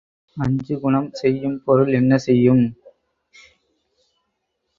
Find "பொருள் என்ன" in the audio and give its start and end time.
1.63-2.17